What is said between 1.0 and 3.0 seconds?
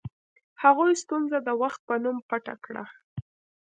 ستونزه د وخت په نوم پټه کړه.